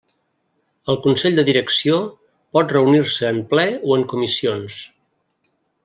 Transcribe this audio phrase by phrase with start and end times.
[0.93, 1.99] El Consell de Direcció
[2.59, 4.81] pot reunir-se en ple o en comissions.